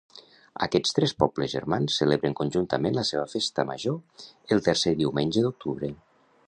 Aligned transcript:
Aquests 0.65 0.95
tres 0.99 1.11
pobles 1.23 1.51
germans 1.51 1.97
celebren 2.03 2.37
conjuntament 2.41 2.97
la 3.01 3.05
seva 3.11 3.29
Festa 3.35 3.67
Major 3.73 4.53
el 4.57 4.67
tercer 4.71 4.97
diumenge 5.03 5.45
d'octubre. 5.47 5.95